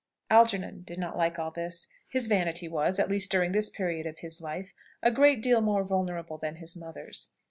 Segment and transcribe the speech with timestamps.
[0.31, 1.85] Algernon did not like all this.
[2.09, 5.83] His vanity was at least during this period of his life a great deal more
[5.83, 7.29] vulnerable than his mother's.